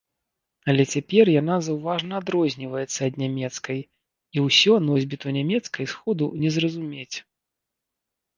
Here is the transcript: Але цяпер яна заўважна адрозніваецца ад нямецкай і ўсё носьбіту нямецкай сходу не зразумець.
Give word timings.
Але 0.71 0.83
цяпер 0.93 1.25
яна 1.41 1.57
заўважна 1.67 2.11
адрозніваецца 2.21 2.99
ад 3.09 3.13
нямецкай 3.25 3.79
і 4.37 4.47
ўсё 4.47 4.73
носьбіту 4.87 5.27
нямецкай 5.37 5.85
сходу 5.93 6.33
не 6.41 6.49
зразумець. 6.59 7.17